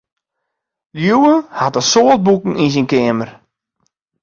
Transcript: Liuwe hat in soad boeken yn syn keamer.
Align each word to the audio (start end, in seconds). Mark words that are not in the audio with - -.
Liuwe 0.99 1.33
hat 1.59 1.75
in 1.81 1.87
soad 1.91 2.19
boeken 2.25 2.59
yn 2.63 2.71
syn 2.73 2.89
keamer. 2.91 3.29